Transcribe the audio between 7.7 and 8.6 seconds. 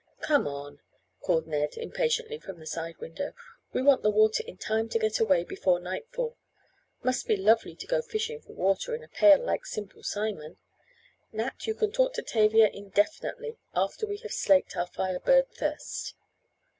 to go fishing for